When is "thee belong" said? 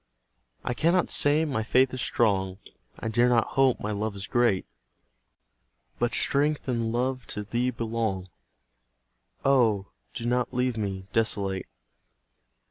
7.43-8.29